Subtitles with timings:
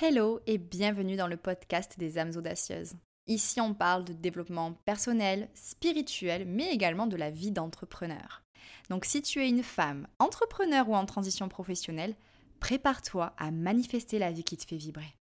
[0.00, 2.92] Hello et bienvenue dans le podcast des âmes audacieuses.
[3.26, 8.44] Ici, on parle de développement personnel, spirituel, mais également de la vie d'entrepreneur.
[8.90, 12.14] Donc si tu es une femme, entrepreneur ou en transition professionnelle,
[12.60, 15.16] prépare-toi à manifester la vie qui te fait vibrer.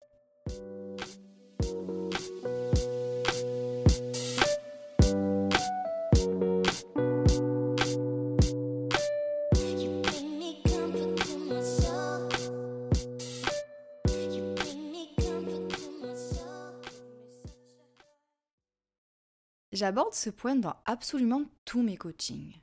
[19.77, 22.59] J'aborde ce point dans absolument tous mes coachings.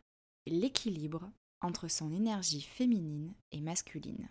[0.48, 4.28] L'équilibre entre son énergie féminine et masculine.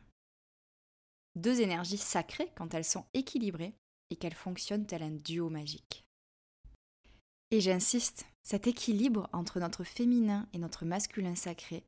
[1.37, 3.73] Deux énergies sacrées quand elles sont équilibrées
[4.09, 6.03] et qu'elles fonctionnent tel un duo magique.
[7.51, 11.85] Et j'insiste, cet équilibre entre notre féminin et notre masculin sacré,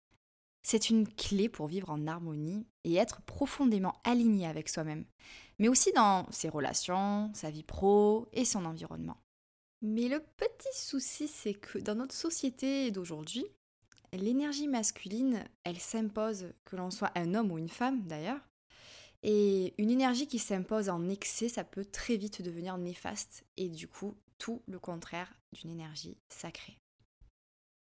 [0.63, 5.04] c'est une clé pour vivre en harmonie et être profondément aligné avec soi-même,
[5.59, 9.18] mais aussi dans ses relations, sa vie pro et son environnement.
[9.88, 13.46] Mais le petit souci, c'est que dans notre société d'aujourd'hui,
[14.14, 18.42] l'énergie masculine, elle s'impose, que l'on soit un homme ou une femme d'ailleurs.
[19.22, 23.88] Et une énergie qui s'impose en excès, ça peut très vite devenir néfaste et du
[23.88, 26.80] coup tout le contraire d'une énergie sacrée.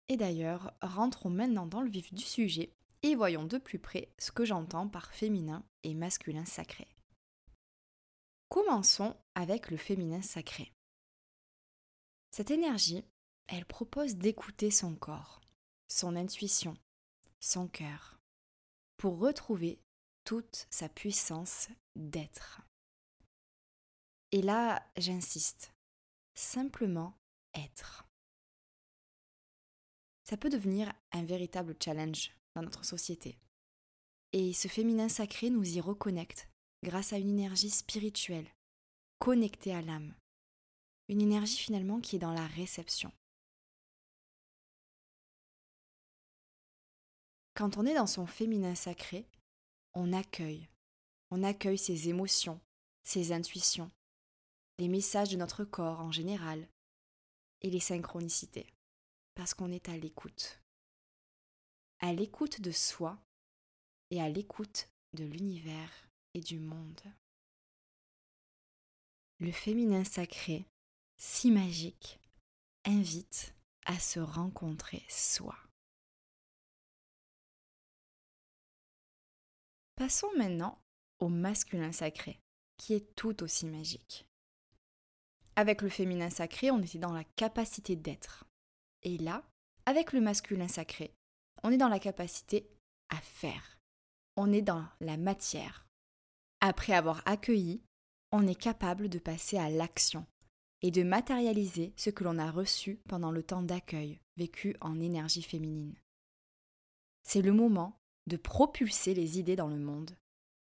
[0.09, 4.31] Et d'ailleurs, rentrons maintenant dans le vif du sujet et voyons de plus près ce
[4.31, 6.87] que j'entends par féminin et masculin sacré.
[8.47, 10.71] Commençons avec le féminin sacré.
[12.39, 13.03] Cette énergie,
[13.47, 15.41] elle propose d'écouter son corps,
[15.89, 16.77] son intuition,
[17.41, 18.17] son cœur,
[18.95, 19.77] pour retrouver
[20.23, 22.61] toute sa puissance d'être.
[24.31, 25.73] Et là, j'insiste,
[26.33, 27.13] simplement
[27.55, 28.07] être.
[30.23, 33.37] Ça peut devenir un véritable challenge dans notre société.
[34.31, 36.47] Et ce féminin sacré nous y reconnecte
[36.85, 38.47] grâce à une énergie spirituelle,
[39.19, 40.15] connectée à l'âme,
[41.09, 43.11] une énergie finalement qui est dans la réception.
[47.55, 49.25] Quand on est dans son féminin sacré,
[49.93, 50.69] on accueille.
[51.31, 52.61] On accueille ses émotions,
[53.03, 53.91] ses intuitions,
[54.77, 56.67] les messages de notre corps en général
[57.61, 58.67] et les synchronicités.
[59.33, 60.61] Parce qu'on est à l'écoute.
[61.99, 63.17] À l'écoute de soi
[64.11, 65.91] et à l'écoute de l'univers
[66.33, 67.01] et du monde.
[69.39, 70.65] Le féminin sacré
[71.19, 72.17] si magique,
[72.85, 73.53] invite
[73.85, 75.55] à se rencontrer soi.
[79.95, 80.79] Passons maintenant
[81.19, 82.39] au masculin sacré,
[82.77, 84.25] qui est tout aussi magique.
[85.57, 88.45] Avec le féminin sacré, on était dans la capacité d'être.
[89.03, 89.43] Et là,
[89.85, 91.13] avec le masculin sacré,
[91.63, 92.71] on est dans la capacité
[93.09, 93.77] à faire.
[94.37, 95.85] On est dans la matière.
[96.61, 97.83] Après avoir accueilli,
[98.31, 100.25] on est capable de passer à l'action,
[100.81, 105.41] et de matérialiser ce que l'on a reçu pendant le temps d'accueil vécu en énergie
[105.41, 105.95] féminine.
[107.23, 110.11] C'est le moment de propulser les idées dans le monde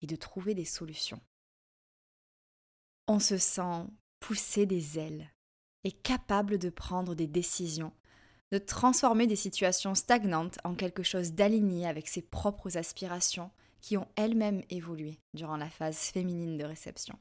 [0.01, 1.21] et de trouver des solutions.
[3.07, 3.85] On se sent
[4.19, 5.31] pousser des ailes
[5.83, 7.93] et capable de prendre des décisions,
[8.51, 14.07] de transformer des situations stagnantes en quelque chose d'aligné avec ses propres aspirations qui ont
[14.15, 17.19] elles-mêmes évolué durant la phase féminine de réception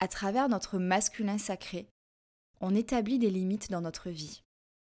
[0.00, 1.88] à travers notre masculin sacré,
[2.60, 4.42] on établit des limites dans notre vie,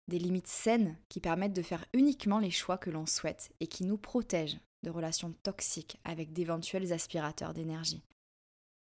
[0.09, 3.84] des limites saines qui permettent de faire uniquement les choix que l'on souhaite et qui
[3.84, 8.03] nous protègent de relations toxiques avec d'éventuels aspirateurs d'énergie.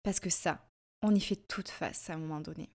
[0.04, 0.68] Parce que ça,
[1.02, 2.70] on y fait toute face à un moment donné.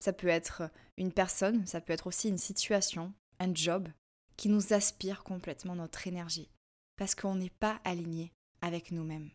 [0.00, 3.88] Ça peut être une personne, ça peut être aussi une situation, un job,
[4.36, 6.50] qui nous aspire complètement notre énergie,
[6.96, 9.30] parce qu'on n'est pas aligné avec nous-mêmes.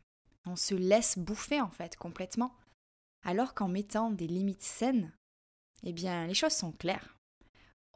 [0.46, 2.56] On se laisse bouffer en fait complètement
[3.24, 5.12] alors qu'en mettant des limites saines,
[5.84, 7.18] eh bien, les choses sont claires.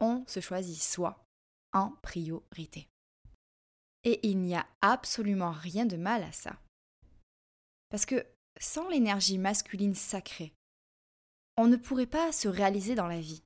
[0.00, 1.24] On se choisit soi
[1.72, 2.88] en priorité.
[4.04, 6.56] Et il n'y a absolument rien de mal à ça.
[7.88, 8.26] Parce que
[8.60, 10.52] sans l'énergie masculine sacrée,
[11.56, 13.42] on ne pourrait pas se réaliser dans la vie.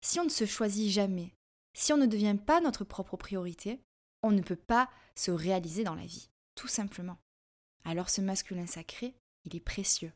[0.00, 1.32] Si on ne se choisit jamais,
[1.74, 3.80] si on ne devient pas notre propre priorité,
[4.22, 7.18] on ne peut pas se réaliser dans la vie, tout simplement.
[7.84, 9.14] Alors ce masculin sacré,
[9.44, 10.12] il est précieux.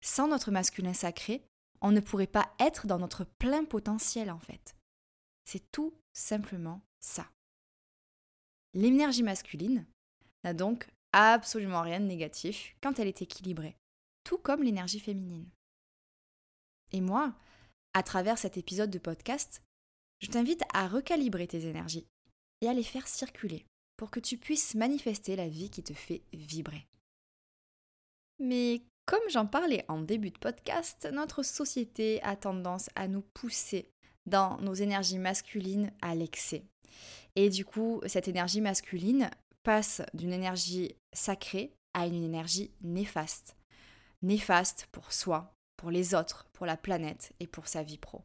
[0.00, 1.42] Sans notre masculin sacré,
[1.80, 4.76] on ne pourrait pas être dans notre plein potentiel en fait.
[5.44, 7.30] C'est tout simplement ça.
[8.74, 9.86] L'énergie masculine
[10.44, 13.76] n'a donc absolument rien de négatif quand elle est équilibrée,
[14.24, 15.48] tout comme l'énergie féminine.
[16.92, 17.34] Et moi,
[17.94, 19.62] à travers cet épisode de podcast,
[20.20, 22.06] je t'invite à recalibrer tes énergies
[22.60, 23.66] et à les faire circuler
[23.96, 26.86] pour que tu puisses manifester la vie qui te fait vibrer.
[28.38, 33.90] Mais comme j'en parlais en début de podcast, notre société a tendance à nous pousser
[34.24, 36.62] dans nos énergies masculines à l'excès.
[37.34, 39.28] Et du coup, cette énergie masculine
[39.64, 43.56] passe d'une énergie sacrée à une énergie néfaste.
[44.22, 48.22] Néfaste pour soi, pour les autres, pour la planète et pour sa vie pro.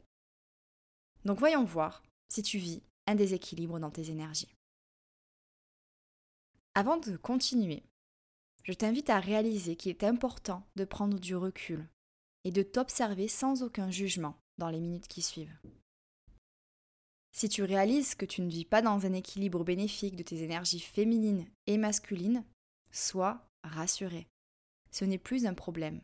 [1.24, 4.54] Donc voyons voir si tu vis un déséquilibre dans tes énergies.
[6.76, 7.82] Avant de continuer,
[8.66, 11.86] je t'invite à réaliser qu'il est important de prendre du recul
[12.42, 15.56] et de t'observer sans aucun jugement dans les minutes qui suivent.
[17.32, 20.80] Si tu réalises que tu ne vis pas dans un équilibre bénéfique de tes énergies
[20.80, 22.44] féminines et masculines,
[22.90, 24.26] sois rassuré.
[24.90, 26.00] Ce n'est plus un problème,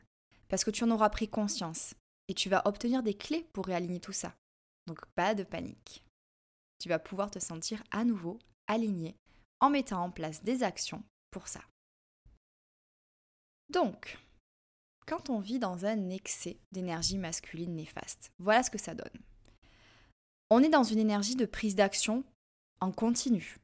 [0.49, 1.95] parce que tu en auras pris conscience
[2.29, 4.37] et tu vas obtenir des clés pour réaligner tout ça.
[4.87, 6.05] Donc pas de panique.
[6.79, 8.39] Tu vas pouvoir te sentir à nouveau
[8.69, 9.17] aligné
[9.61, 11.63] en mettant en place des actions pour ça.
[13.73, 14.19] Donc,
[15.07, 19.21] quand on vit dans un excès d'énergie masculine néfaste, voilà ce que ça donne.
[20.51, 22.23] On est dans une énergie de prise d'action
[22.81, 23.57] en continu.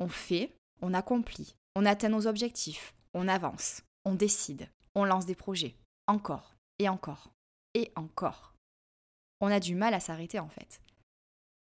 [0.00, 0.52] On fait,
[0.82, 5.76] on accomplit, on atteint nos objectifs, on avance, on décide, on lance des projets,
[6.08, 7.30] encore et encore
[7.74, 8.54] et encore.
[9.40, 10.80] On a du mal à s'arrêter en fait.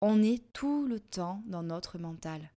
[0.00, 2.52] On est tout le temps dans notre mental.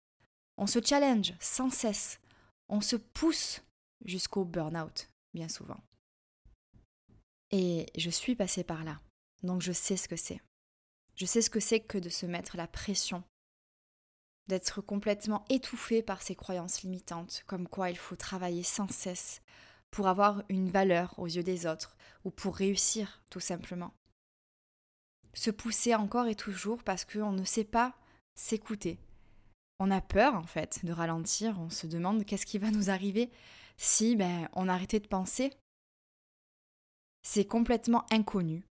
[0.59, 2.21] On se challenge sans cesse.
[2.69, 3.63] On se pousse
[4.05, 5.81] jusqu'au burn-out, bien souvent.
[7.51, 9.01] Et je suis passée par là,
[9.43, 10.41] donc je sais ce que c'est.
[11.15, 13.23] Je sais ce que c'est que de se mettre la pression,
[14.49, 19.41] d'être complètement étouffé par ses croyances limitantes, comme quoi il faut travailler sans cesse
[19.91, 23.95] pour avoir une valeur aux yeux des autres ou pour réussir tout simplement.
[25.35, 27.95] Se pousser encore et toujours parce qu'on ne sait pas
[28.35, 28.99] s'écouter.
[29.79, 33.31] On a peur en fait de ralentir, on se demande qu'est-ce qui va nous arriver
[33.77, 35.53] si ben, on arrêtait de penser.
[37.23, 38.65] C'est complètement inconnu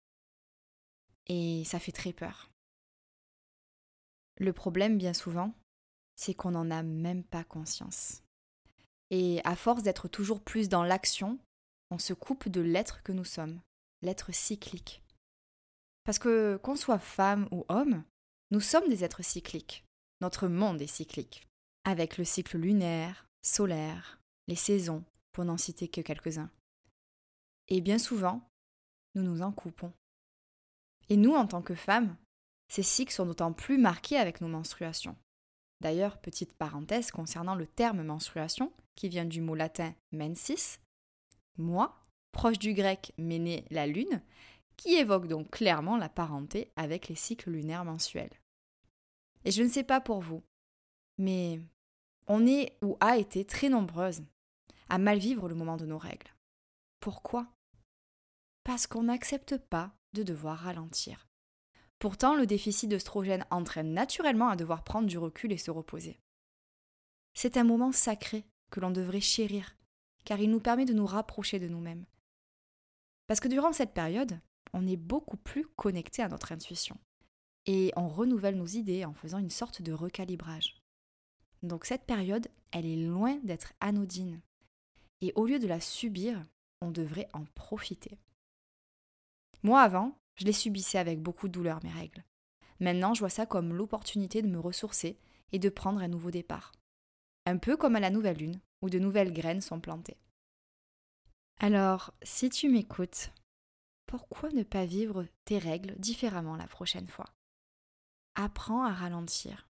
[1.27, 2.51] et ça fait très peur.
[4.39, 5.55] Le problème, bien souvent,
[6.17, 8.23] c'est qu'on n'en a même pas conscience.
[9.11, 11.39] Et à force d'être toujours plus dans l'action,
[11.91, 13.61] on se coupe de l'être que nous sommes,
[14.03, 15.03] l'être cyclique.
[16.05, 18.03] Parce que qu'on soit femme ou homme,
[18.51, 19.85] nous sommes des êtres cycliques.
[20.21, 21.47] Notre monde est cyclique,
[21.85, 24.20] avec le cycle lunaire, solaire,
[24.51, 26.51] les saisons, pour n'en citer que quelques-uns.
[27.69, 28.43] Et bien souvent,
[29.15, 29.93] nous nous en coupons.
[31.09, 32.17] Et nous, en tant que femmes,
[32.69, 35.17] ces cycles sont d'autant plus marqués avec nos menstruations.
[35.81, 40.81] D'ailleurs, petite parenthèse concernant le terme menstruation, qui vient du mot latin mensis,
[41.57, 44.21] moi, proche du grec méné la lune,
[44.77, 48.41] qui évoque donc clairement la parenté avec les cycles lunaires mensuels.
[49.45, 50.43] Et je ne sais pas pour vous,
[51.19, 51.61] mais
[52.27, 54.25] on est ou a été très nombreuses
[54.91, 56.35] à mal vivre le moment de nos règles.
[56.99, 57.47] Pourquoi?
[58.65, 61.29] Parce qu'on n'accepte pas de devoir ralentir.
[61.99, 66.21] Pourtant, le déficit d'œstrogène entraîne naturellement à devoir prendre du recul et se reposer.
[67.35, 69.77] C'est un moment sacré que l'on devrait chérir,
[70.25, 72.05] car il nous permet de nous rapprocher de nous-mêmes.
[73.27, 74.41] Parce que durant cette période,
[74.73, 76.99] on est beaucoup plus connecté à notre intuition,
[77.67, 80.83] et on renouvelle nos idées en faisant une sorte de recalibrage.
[81.63, 84.41] Donc cette période, elle est loin d'être anodine.
[85.21, 86.43] Et au lieu de la subir,
[86.81, 88.19] on devrait en profiter.
[89.63, 92.25] Moi avant, je les subissais avec beaucoup de douleur, mes règles.
[92.81, 95.19] Maintenant, je vois ça comme l'opportunité de me ressourcer
[95.53, 96.73] et de prendre un nouveau départ.
[97.45, 100.17] Un peu comme à la nouvelle lune, où de nouvelles graines sont plantées.
[101.59, 103.33] Alors, si tu m'écoutes,
[104.07, 107.27] pourquoi ne pas vivre tes règles différemment la prochaine fois?
[108.35, 109.69] Apprends à ralentir.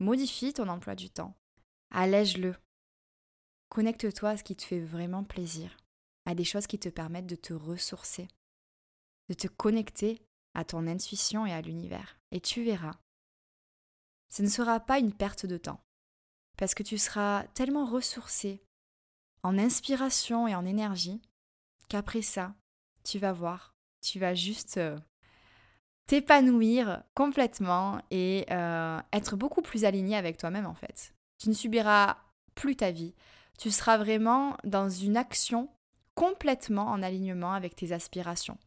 [0.00, 1.36] Modifie ton emploi du temps.
[1.90, 2.56] Allège-le.
[3.72, 5.78] Connecte-toi à ce qui te fait vraiment plaisir,
[6.26, 8.28] à des choses qui te permettent de te ressourcer,
[9.30, 10.20] de te connecter
[10.52, 12.18] à ton intuition et à l'univers.
[12.32, 12.98] Et tu verras,
[14.28, 15.80] ce ne sera pas une perte de temps,
[16.58, 18.62] parce que tu seras tellement ressourcé
[19.42, 21.22] en inspiration et en énergie
[21.88, 22.54] qu'après ça,
[23.04, 24.98] tu vas voir, tu vas juste euh,
[26.08, 31.14] t'épanouir complètement et euh, être beaucoup plus aligné avec toi-même en fait.
[31.38, 32.18] Tu ne subiras
[32.54, 33.14] plus ta vie.
[33.62, 35.68] Tu seras vraiment dans une action
[36.16, 38.58] complètement en alignement avec tes aspirations.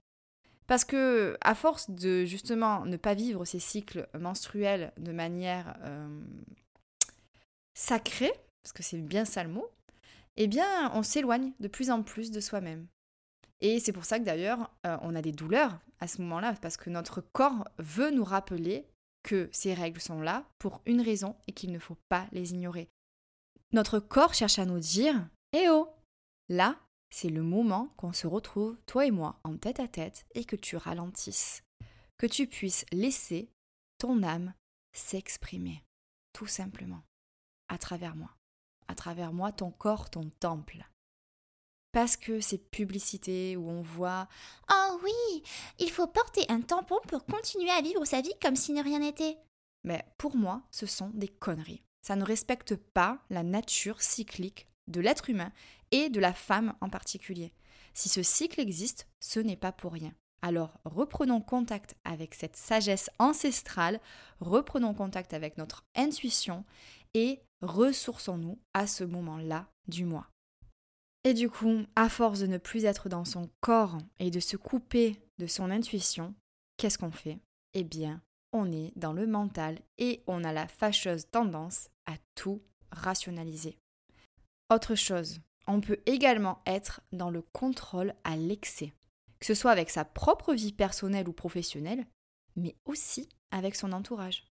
[0.67, 6.07] Parce que à force de justement ne pas vivre ces cycles menstruels de manière euh,
[7.73, 8.31] sacrée,
[8.63, 9.69] parce que c'est bien ça le mot,
[10.37, 12.87] eh bien on s'éloigne de plus en plus de soi-même.
[13.59, 16.77] Et c'est pour ça que d'ailleurs, euh, on a des douleurs à ce moment-là, parce
[16.77, 18.87] que notre corps veut nous rappeler
[19.23, 22.87] que ces règles sont là pour une raison et qu'il ne faut pas les ignorer.
[23.75, 25.89] Notre corps cherche à nous dire Eh oh
[26.48, 26.79] Là,
[27.10, 30.55] c'est le moment qu'on se retrouve, toi et moi, en tête à tête et que
[30.55, 31.62] tu ralentisses.
[32.17, 33.50] Que tu puisses laisser
[33.98, 34.53] ton âme
[34.94, 35.84] s'exprimer,
[36.32, 37.03] tout simplement,
[37.67, 38.29] à travers moi.
[38.88, 40.88] À travers moi, ton corps, ton temple.
[41.91, 44.29] Parce que ces publicités où on voit
[44.72, 45.44] Oh oui,
[45.79, 49.00] il faut porter un tampon pour continuer à vivre sa vie comme si ne rien
[49.00, 49.38] n'était.
[49.84, 51.85] Mais pour moi, ce sont des conneries.
[52.05, 55.51] Ça ne respecte pas la nature cyclique de l'être humain
[55.89, 57.51] et de la femme en particulier.
[57.95, 60.13] Si ce cycle existe, ce n'est pas pour rien.
[60.43, 64.00] Alors reprenons contact avec cette sagesse ancestrale,
[64.39, 66.63] reprenons contact avec notre intuition
[67.15, 70.29] et ressourçons-nous à ce moment-là du mois.
[71.24, 74.57] Et du coup, à force de ne plus être dans son corps et de se
[74.57, 76.35] couper de son intuition,
[76.77, 77.39] qu'est-ce qu'on fait?
[77.74, 78.21] Eh bien,
[78.55, 83.77] on est dans le mental et on a la fâcheuse tendance à tout rationaliser.
[84.74, 88.93] Autre chose, on peut également être dans le contrôle à l'excès
[89.45, 92.05] que ce soit avec sa propre vie personnelle ou professionnelle,
[92.55, 94.47] mais aussi avec son entourage.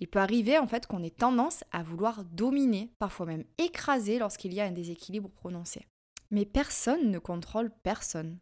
[0.00, 4.52] Il peut arriver en fait qu'on ait tendance à vouloir dominer, parfois même écraser lorsqu'il
[4.52, 5.86] y a un déséquilibre prononcé.
[6.30, 8.38] Mais personne ne contrôle personne.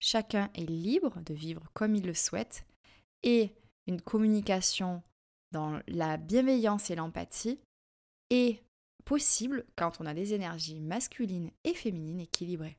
[0.00, 2.64] Chacun est libre de vivre comme il le souhaite
[3.22, 3.52] et
[3.86, 5.02] une communication
[5.52, 7.58] dans la bienveillance et l'empathie
[8.30, 8.62] est
[9.04, 12.78] possible quand on a des énergies masculines et féminines équilibrées.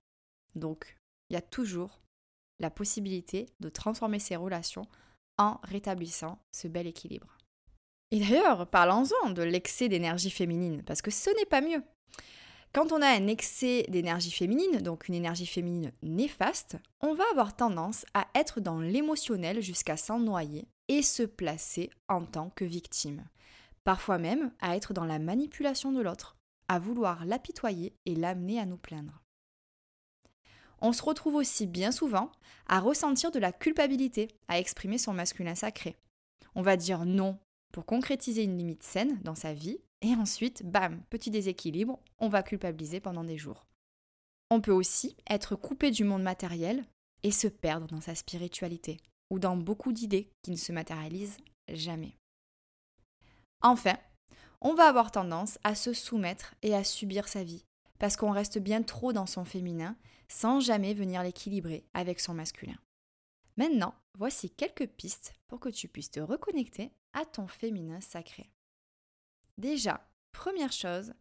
[0.55, 0.97] Donc,
[1.29, 2.01] il y a toujours
[2.59, 4.85] la possibilité de transformer ses relations
[5.37, 7.37] en rétablissant ce bel équilibre.
[8.11, 11.81] Et d'ailleurs, parlons-en de l'excès d'énergie féminine, parce que ce n'est pas mieux.
[12.73, 17.55] Quand on a un excès d'énergie féminine, donc une énergie féminine néfaste, on va avoir
[17.55, 23.25] tendance à être dans l'émotionnel jusqu'à s'en noyer et se placer en tant que victime.
[23.83, 28.65] Parfois même à être dans la manipulation de l'autre, à vouloir l'apitoyer et l'amener à
[28.65, 29.21] nous plaindre
[30.81, 32.31] on se retrouve aussi bien souvent
[32.67, 35.95] à ressentir de la culpabilité, à exprimer son masculin sacré.
[36.55, 37.37] On va dire non
[37.71, 42.43] pour concrétiser une limite saine dans sa vie, et ensuite, bam, petit déséquilibre, on va
[42.43, 43.65] culpabiliser pendant des jours.
[44.49, 46.83] On peut aussi être coupé du monde matériel
[47.23, 48.97] et se perdre dans sa spiritualité,
[49.31, 51.37] ou dans beaucoup d'idées qui ne se matérialisent
[51.69, 52.17] jamais.
[53.63, 53.97] Enfin,
[54.59, 57.65] on va avoir tendance à se soumettre et à subir sa vie,
[57.97, 59.95] parce qu'on reste bien trop dans son féminin
[60.27, 62.77] sans jamais venir l'équilibrer avec son masculin.
[63.57, 68.51] Maintenant, voici quelques pistes pour que tu puisses te reconnecter à ton féminin sacré.
[69.57, 71.13] Déjà, première chose,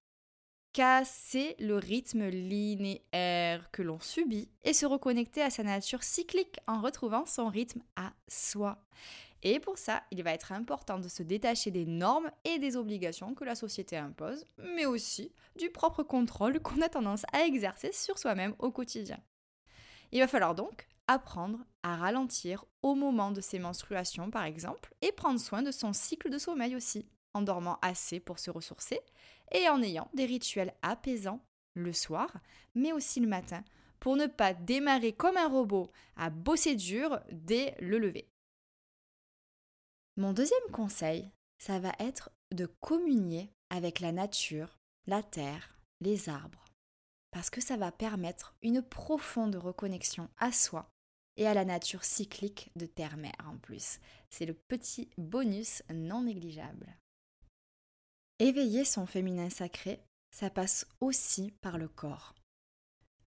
[0.73, 6.81] casser le rythme linéaire que l'on subit et se reconnecter à sa nature cyclique en
[6.81, 8.79] retrouvant son rythme à soi.
[9.43, 13.35] Et pour ça, il va être important de se détacher des normes et des obligations
[13.35, 18.19] que la société impose, mais aussi du propre contrôle qu'on a tendance à exercer sur
[18.19, 19.19] soi-même au quotidien.
[20.12, 25.11] Il va falloir donc apprendre à ralentir au moment de ses menstruations par exemple, et
[25.12, 29.00] prendre soin de son cycle de sommeil aussi, en dormant assez pour se ressourcer,
[29.52, 31.40] et en ayant des rituels apaisants
[31.75, 32.32] le soir,
[32.75, 33.64] mais aussi le matin,
[34.00, 38.28] pour ne pas démarrer comme un robot à bosser dur dès le lever.
[40.16, 46.64] Mon deuxième conseil, ça va être de communier avec la nature, la terre, les arbres,
[47.30, 50.88] parce que ça va permettre une profonde reconnexion à soi
[51.37, 54.00] et à la nature cyclique de terre-mer en plus.
[54.30, 56.96] C'est le petit bonus non négligeable.
[58.40, 62.35] Éveiller son féminin sacré, ça passe aussi par le corps.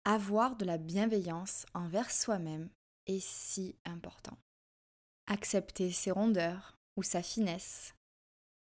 [0.05, 2.69] Avoir de la bienveillance envers soi-même
[3.07, 4.37] est si important.
[5.27, 7.95] Accepter ses rondeurs, ou sa finesse,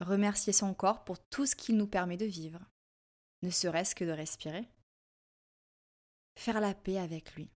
[0.00, 2.64] remercier son corps pour tout ce qu'il nous permet de vivre,
[3.42, 4.66] ne serait-ce que de respirer,
[6.38, 7.50] faire la paix avec lui,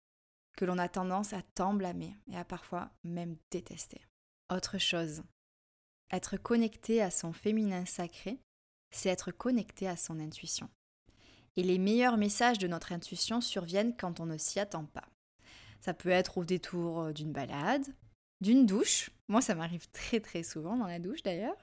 [0.57, 4.05] que l'on a tendance à tant blâmer et à parfois même détester.
[4.51, 5.23] Autre chose,
[6.11, 8.37] être connecté à son féminin sacré,
[8.95, 10.69] c'est être connecté à son intuition.
[11.57, 15.07] Et les meilleurs messages de notre intuition surviennent quand on ne s'y attend pas.
[15.79, 17.85] Ça peut être au détour d'une balade,
[18.41, 21.55] d'une douche, moi ça m'arrive très très souvent dans la douche d'ailleurs,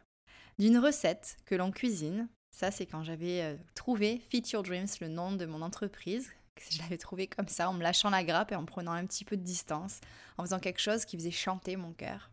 [0.59, 2.29] d'une recette que l'on cuisine.
[2.51, 6.31] Ça c'est quand j'avais euh, trouvé Fit Your Dreams, le nom de mon entreprise.
[6.71, 9.25] Je l'avais trouvé comme ça, en me lâchant la grappe et en prenant un petit
[9.25, 10.01] peu de distance,
[10.37, 12.31] en faisant quelque chose qui faisait chanter mon cœur.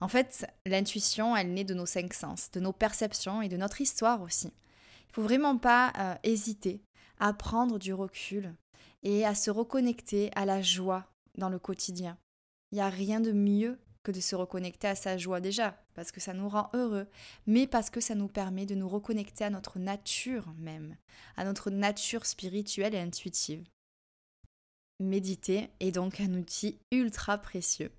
[0.00, 3.80] En fait, l'intuition, elle naît de nos cinq sens, de nos perceptions et de notre
[3.80, 4.52] histoire aussi.
[5.08, 6.80] Il faut vraiment pas euh, hésiter
[7.18, 8.54] à prendre du recul
[9.02, 12.16] et à se reconnecter à la joie dans le quotidien.
[12.70, 16.12] Il n'y a rien de mieux que de se reconnecter à sa joie déjà, parce
[16.12, 17.08] que ça nous rend heureux,
[17.46, 20.96] mais parce que ça nous permet de nous reconnecter à notre nature même,
[21.36, 23.64] à notre nature spirituelle et intuitive.
[25.00, 27.92] méditer est donc un outil ultra précieux.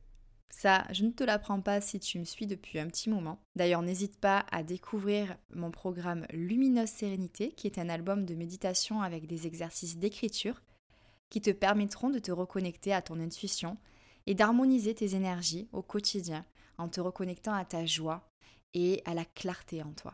[0.50, 3.40] Ça, je ne te l'apprends pas si tu me suis depuis un petit moment.
[3.56, 9.02] D'ailleurs, n'hésite pas à découvrir mon programme Lumineuse Sérénité, qui est un album de méditation
[9.02, 10.62] avec des exercices d'écriture
[11.30, 13.78] qui te permettront de te reconnecter à ton intuition
[14.26, 16.46] et d'harmoniser tes énergies au quotidien
[16.78, 18.28] en te reconnectant à ta joie
[18.74, 20.14] et à la clarté en toi.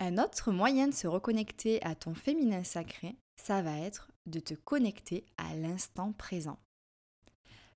[0.00, 4.54] Un autre moyen de se reconnecter à ton féminin sacré, ça va être de te
[4.54, 6.58] connecter à l'instant présent.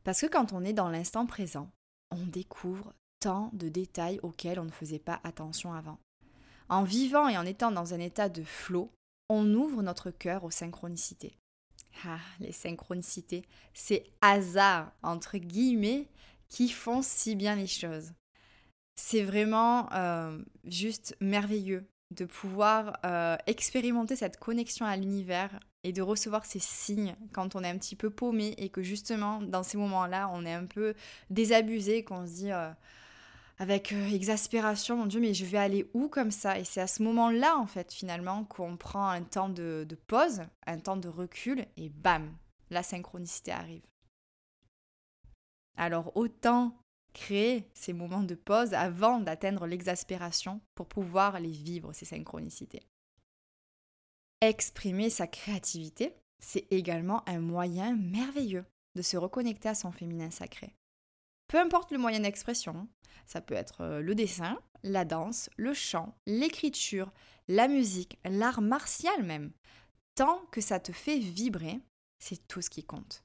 [0.04, 1.70] Parce que quand on est dans l'instant présent,
[2.16, 5.98] on découvre tant de détails auxquels on ne faisait pas attention avant.
[6.68, 8.90] En vivant et en étant dans un état de flot,
[9.28, 11.36] on ouvre notre cœur aux synchronicités.
[12.04, 13.42] Ah, les synchronicités,
[13.72, 16.08] c'est hasard, entre guillemets,
[16.48, 18.12] qui font si bien les choses.
[18.96, 26.02] C'est vraiment euh, juste merveilleux de pouvoir euh, expérimenter cette connexion à l'univers et de
[26.02, 29.78] recevoir ces signes quand on est un petit peu paumé et que justement dans ces
[29.78, 30.94] moments-là on est un peu
[31.30, 32.70] désabusé, qu'on se dit euh,
[33.60, 36.58] avec euh, exaspération, mon Dieu mais je vais aller où comme ça?
[36.58, 40.42] Et c'est à ce moment-là en fait finalement qu'on prend un temps de, de pause,
[40.66, 42.36] un temps de recul et bam,
[42.70, 43.86] la synchronicité arrive.
[45.76, 46.76] Alors autant
[47.14, 52.82] créer ces moments de pause avant d'atteindre l'exaspération pour pouvoir les vivre, ces synchronicités.
[54.42, 60.74] Exprimer sa créativité, c'est également un moyen merveilleux de se reconnecter à son féminin sacré.
[61.48, 62.88] Peu importe le moyen d'expression,
[63.24, 67.12] ça peut être euh, le dessin, la danse, le chant, l'écriture,
[67.48, 69.52] la musique, l'art martial même.
[70.16, 71.80] Tant que ça te fait vibrer,
[72.18, 73.22] c'est tout ce qui compte.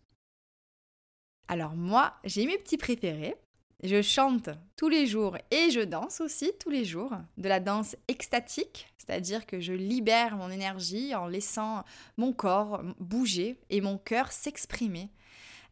[1.47, 3.35] Alors moi, j'ai mes petits préférés.
[3.83, 7.13] Je chante tous les jours et je danse aussi tous les jours.
[7.37, 11.83] De la danse extatique, c'est-à-dire que je libère mon énergie en laissant
[12.15, 15.09] mon corps bouger et mon cœur s'exprimer.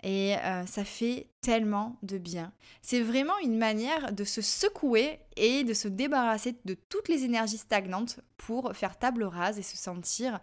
[0.02, 2.52] Et euh, ça fait tellement de bien.
[2.82, 7.58] C'est vraiment une manière de se secouer et de se débarrasser de toutes les énergies
[7.58, 10.40] stagnantes pour faire table rase et se sentir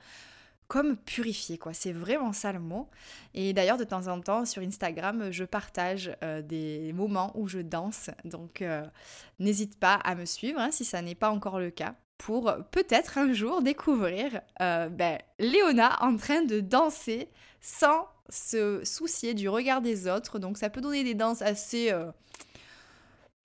[0.69, 1.73] comme purifier, quoi.
[1.73, 2.89] C'est vraiment ça le mot.
[3.35, 7.59] Et d'ailleurs, de temps en temps, sur Instagram, je partage euh, des moments où je
[7.59, 8.11] danse.
[8.25, 8.85] Donc, euh,
[9.39, 13.19] n'hésite pas à me suivre hein, si ça n'est pas encore le cas pour peut-être
[13.19, 17.29] un jour découvrir euh, ben, Léona en train de danser
[17.61, 20.39] sans se soucier du regard des autres.
[20.39, 21.93] Donc, ça peut donner des danses assez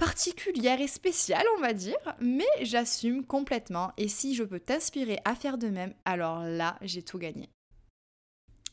[0.02, 5.36] particulière et spéciale, on va dire, mais j'assume complètement et si je peux t'inspirer à
[5.36, 7.52] faire de même, alors là, j'ai tout gagné.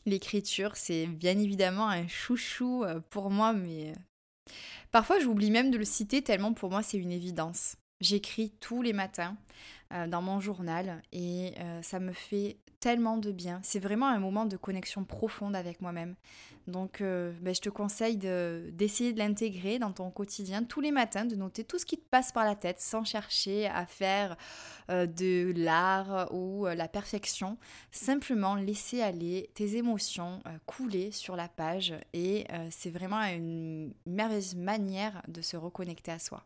[0.07, 4.53] L'écriture, c'est bien évidemment un chouchou euh, pour moi, mais euh,
[4.91, 7.75] parfois j'oublie même de le citer tellement pour moi c'est une évidence.
[8.01, 9.37] J'écris tous les matins
[9.93, 13.59] euh, dans mon journal et ça me fait tellement de bien.
[13.63, 16.15] C'est vraiment un moment de connexion profonde avec moi-même.
[16.67, 21.25] Donc, euh, ben, je te conseille d'essayer de, l'intégrer dans ton quotidien tous les matins,
[21.25, 24.37] de noter tout ce qui te passe par la tête sans chercher à faire
[24.89, 27.57] euh, de l'art ou euh, la perfection.
[27.91, 35.21] Simplement laisser aller tes émotions couler sur la page et c'est vraiment une merveilleuse manière
[35.27, 36.43] de se reconnecter à soi.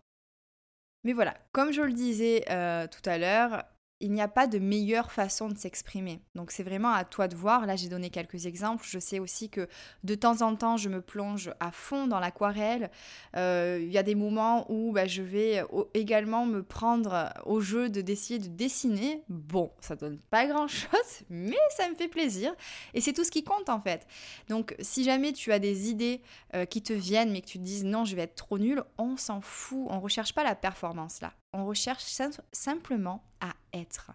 [1.04, 3.66] Mais voilà, comme je le disais tout à l'heure,
[4.04, 6.20] il n'y a pas de meilleure façon de s'exprimer.
[6.36, 7.66] Donc c'est vraiment à toi de voir.
[7.66, 8.86] Là, j'ai donné quelques exemples.
[8.86, 9.70] Je sais aussi que
[10.04, 12.92] de temps en temps, je me plonge à fond dans l'aquarelle.
[13.38, 15.64] Euh, il y a des moments où bah, je vais
[15.94, 19.24] également me prendre au jeu de d'essayer de dessiner.
[19.30, 20.90] Bon, ça donne pas grand-chose,
[21.30, 22.54] mais ça me fait plaisir.
[22.94, 24.06] Et c'est tout ce qui compte en fait.
[24.50, 26.22] Donc si jamais tu as des idées
[26.56, 28.84] euh, qui te viennent, mais que tu te dises non, je vais être trop nul,
[28.98, 29.88] on s'en fout.
[29.90, 32.04] On recherche pas la performance là on recherche
[32.52, 34.12] simplement à être.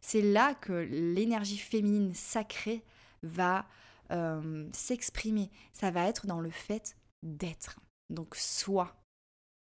[0.00, 2.84] C'est là que l'énergie féminine sacrée
[3.22, 3.66] va
[4.10, 5.50] euh, s'exprimer.
[5.72, 7.80] Ça va être dans le fait d'être.
[8.10, 8.94] Donc soit.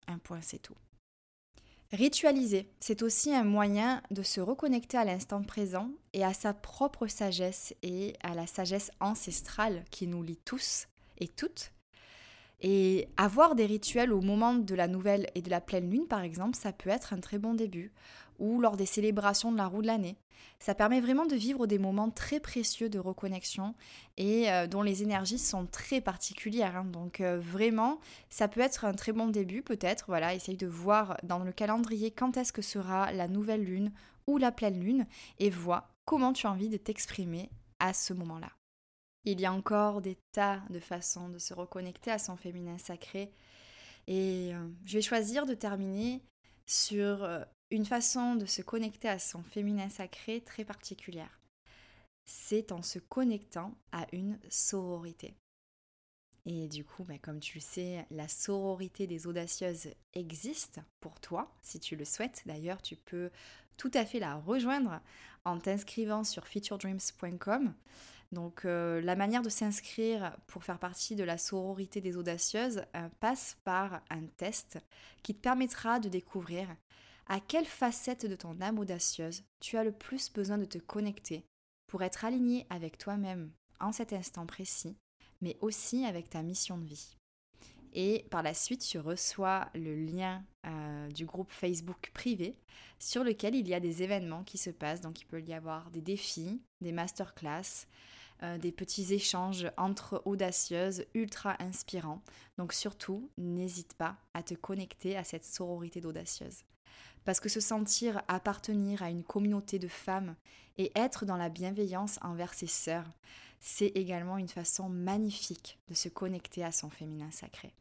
[0.07, 0.75] Un point, c'est tout.
[1.91, 7.07] Ritualiser, c'est aussi un moyen de se reconnecter à l'instant présent et à sa propre
[7.07, 10.87] sagesse et à la sagesse ancestrale qui nous lie tous
[11.19, 11.71] et toutes
[12.61, 16.21] et avoir des rituels au moment de la nouvelle et de la pleine lune, par
[16.21, 17.91] exemple, ça peut être un très bon début,
[18.39, 20.17] ou lors des célébrations de la roue de l'année.
[20.59, 23.75] Ça permet vraiment de vivre des moments très précieux de reconnexion
[24.17, 26.77] et euh, dont les énergies sont très particulières.
[26.77, 26.85] Hein.
[26.85, 30.05] Donc euh, vraiment, ça peut être un très bon début peut-être.
[30.07, 33.91] Voilà, essaye de voir dans le calendrier quand est-ce que sera la nouvelle lune
[34.27, 35.05] ou la pleine lune
[35.39, 38.54] et vois comment tu as envie de t'exprimer à ce moment-là.
[39.25, 43.31] Il y a encore des tas de façons de se reconnecter à son féminin sacré.
[44.07, 46.21] Et euh, je vais choisir de terminer
[46.67, 51.41] sur euh, une façon de se connecter à son féminin sacré très particulière.
[52.27, 55.35] C'est en se connectant à une sororité.
[56.45, 61.51] Et du coup, bah, comme tu le sais, la sororité des audacieuses existe pour toi,
[61.63, 62.43] si tu le souhaites.
[62.45, 63.31] D'ailleurs, tu peux
[63.77, 65.01] tout à fait la rejoindre
[65.43, 67.73] en t'inscrivant sur featuredreams.com.
[68.31, 73.09] Donc euh, la manière de s'inscrire pour faire partie de la sororité des audacieuses euh,
[73.19, 74.79] passe par un test
[75.23, 76.67] qui te permettra de découvrir
[77.27, 81.45] à quelle facette de ton âme audacieuse tu as le plus besoin de te connecter
[81.87, 84.97] pour être aligné avec toi-même en cet instant précis,
[85.41, 87.15] mais aussi avec ta mission de vie.
[87.97, 92.57] Et par la suite, tu reçois le lien euh, du groupe Facebook privé
[92.99, 94.99] sur lequel il y a des événements qui se passent.
[94.99, 97.87] Donc il peut y avoir des défis, des masterclass,
[98.43, 102.21] euh, des petits échanges entre audacieuses, ultra inspirants.
[102.57, 106.63] Donc surtout, n'hésite pas à te connecter à cette sororité d'audacieuses.
[107.23, 110.35] Parce que se sentir appartenir à une communauté de femmes
[110.77, 113.09] et être dans la bienveillance envers ses sœurs,
[113.61, 117.73] c'est également une façon magnifique de se connecter à son féminin sacré.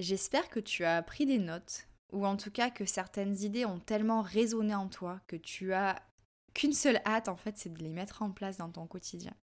[0.00, 3.78] J'espère que tu as pris des notes, ou en tout cas que certaines idées ont
[3.78, 6.02] tellement résonné en toi que tu as
[6.54, 9.34] qu'une seule hâte en fait, c'est de les mettre en place dans ton quotidien.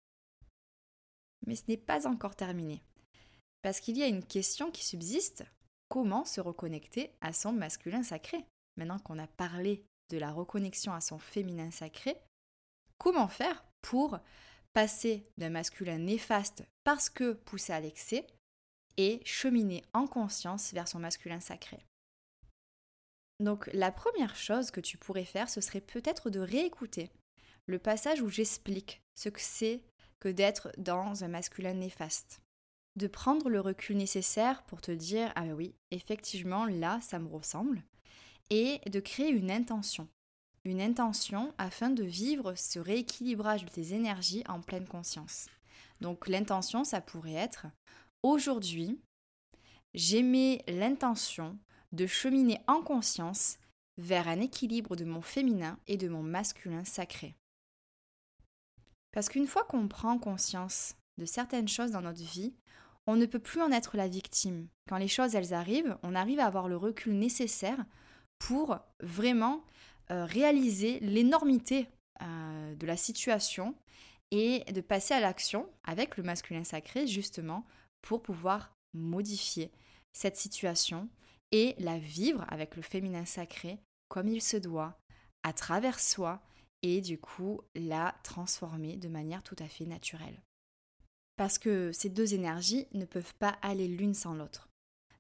[1.47, 2.83] Mais ce n'est pas encore terminé.
[3.61, 5.45] Parce qu'il y a une question qui subsiste,
[5.91, 8.47] comment se reconnecter à son masculin sacré?
[8.79, 12.17] Maintenant qu'on a parlé de la reconnexion à son féminin sacré,
[12.97, 14.19] comment faire pour
[14.73, 18.27] passer d'un masculin néfaste parce que poussé à l'excès
[18.97, 21.85] et cheminer en conscience vers son masculin sacré.
[23.41, 27.11] Donc la première chose que tu pourrais faire, ce serait peut-être de réécouter
[27.67, 29.83] le passage où j'explique ce que c'est
[30.21, 32.41] que d'être dans un masculin néfaste.
[32.97, 37.83] De prendre le recul nécessaire pour te dire ah oui, effectivement là ça me ressemble
[38.51, 40.09] et de créer une intention.
[40.65, 45.47] Une intention afin de vivre ce rééquilibrage de tes énergies en pleine conscience.
[46.01, 47.67] Donc l'intention, ça pourrait être
[48.27, 48.99] Aujourd'hui,
[49.95, 50.21] j'ai
[50.67, 51.57] l'intention
[51.93, 53.57] de cheminer en conscience
[53.99, 57.37] vers un équilibre de mon féminin et de mon masculin sacré.
[59.13, 62.53] Parce qu'une fois qu'on prend conscience de certaines choses dans notre vie,
[63.07, 64.67] on ne peut plus en être la victime.
[64.89, 67.79] Quand les choses elles arrivent, on arrive à avoir le recul nécessaire
[68.41, 69.63] pour vraiment
[70.11, 71.87] euh, réaliser l'énormité
[72.23, 73.77] euh, de la situation
[74.33, 77.65] et de passer à l'action avec le masculin sacré justement
[78.03, 79.71] pour pouvoir modifier
[80.13, 81.09] cette situation
[81.53, 83.79] et la vivre avec le féminin sacré
[84.09, 84.99] comme il se doit,
[85.43, 86.43] à travers soi,
[86.83, 90.41] et du coup la transformer de manière tout à fait naturelle.
[91.37, 94.69] Parce que ces deux énergies ne peuvent pas aller l'une sans l'autre.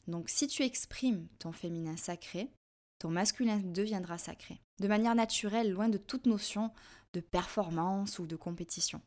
[0.06, 2.50] Donc si tu exprimes ton féminin sacré,
[2.98, 6.70] ton masculin deviendra sacré, de manière naturelle, loin de toute notion
[7.12, 9.02] de performance ou de compétition.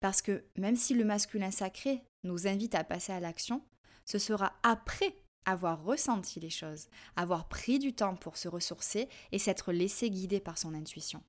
[0.00, 3.62] Parce que même si le masculin sacré nous invite à passer à l'action,
[4.04, 9.38] ce sera après avoir ressenti les choses, avoir pris du temps pour se ressourcer et
[9.38, 11.22] s'être laissé guider par son intuition.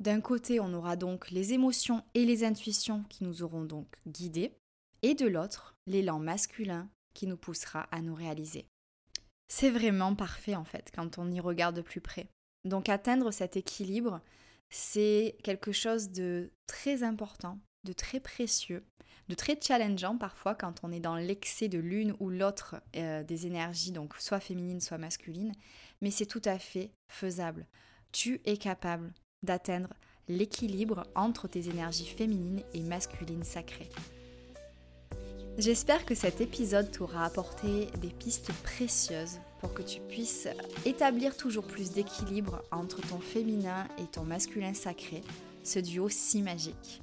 [0.00, 4.56] D'un côté, on aura donc les émotions et les intuitions qui nous auront donc guidés,
[5.02, 8.66] et de l'autre, l'élan masculin qui nous poussera à nous réaliser.
[9.48, 12.28] C'est vraiment parfait en fait quand on y regarde de plus près.
[12.64, 14.20] Donc atteindre cet équilibre,
[14.70, 18.84] c'est quelque chose de très important de très précieux,
[19.28, 23.46] de très challengeant parfois quand on est dans l'excès de l'une ou l'autre euh, des
[23.46, 25.52] énergies, donc soit féminine, soit masculine,
[26.00, 27.66] mais c'est tout à fait faisable.
[28.12, 29.12] Tu es capable
[29.42, 29.90] d'atteindre
[30.28, 33.88] l'équilibre entre tes énergies féminines et masculines sacrées.
[35.58, 40.48] J'espère que cet épisode t'aura apporté des pistes précieuses pour que tu puisses
[40.86, 45.22] établir toujours plus d'équilibre entre ton féminin et ton masculin sacré,
[45.62, 47.02] ce duo si magique.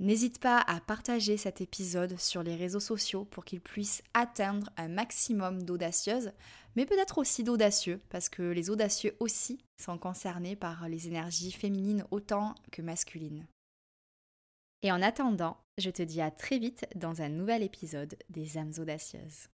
[0.00, 4.88] N'hésite pas à partager cet épisode sur les réseaux sociaux pour qu'il puisse atteindre un
[4.88, 6.32] maximum d'audacieuses,
[6.74, 12.06] mais peut-être aussi d'audacieux, parce que les audacieux aussi sont concernés par les énergies féminines
[12.10, 13.46] autant que masculines.
[14.82, 18.72] Et en attendant, je te dis à très vite dans un nouvel épisode des âmes
[18.78, 19.48] audacieuses.